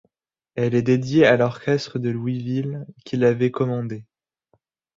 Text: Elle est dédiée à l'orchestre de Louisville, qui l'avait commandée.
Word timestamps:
Elle 0.55 0.73
est 0.73 0.81
dédiée 0.81 1.27
à 1.27 1.37
l'orchestre 1.37 1.99
de 1.99 2.09
Louisville, 2.09 2.87
qui 3.05 3.17
l'avait 3.17 3.51
commandée. 3.51 4.03